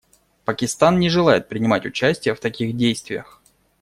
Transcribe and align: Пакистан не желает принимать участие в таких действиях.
Пакистан 0.45 0.97
не 0.97 1.09
желает 1.09 1.47
принимать 1.47 1.85
участие 1.85 2.33
в 2.33 2.39
таких 2.39 2.75
действиях. 2.75 3.39